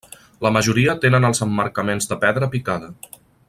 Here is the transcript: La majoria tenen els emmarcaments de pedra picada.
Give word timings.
La 0.45 0.51
majoria 0.55 0.95
tenen 1.03 1.29
els 1.29 1.43
emmarcaments 1.47 2.11
de 2.13 2.19
pedra 2.25 2.51
picada. 2.57 2.91